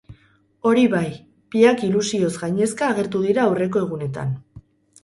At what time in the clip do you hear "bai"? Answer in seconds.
0.93-1.09